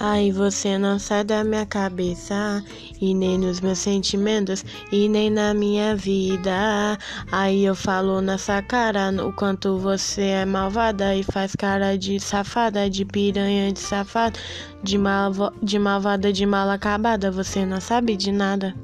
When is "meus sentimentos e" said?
3.60-5.08